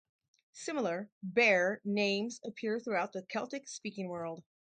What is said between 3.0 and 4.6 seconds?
the Celtic-speaking world.